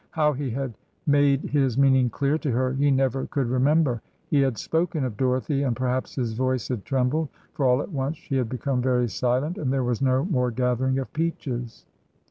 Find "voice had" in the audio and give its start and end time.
6.33-6.85